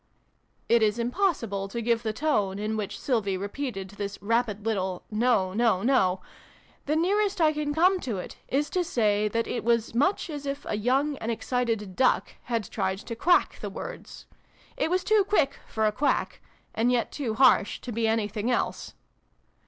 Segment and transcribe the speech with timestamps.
[0.01, 0.07] 1'
[0.77, 5.53] (It is impossible to give the tone in which Sylvie repeated this rapid little' No
[5.53, 6.21] no no!'
[6.87, 10.47] The nearest I can come to it is to say that it was much as
[10.47, 14.25] if a young and excited duck had tried to quack the words.
[14.75, 16.41] It was too quick for a quack,
[16.73, 18.95] and yet too harsh to be anything else.)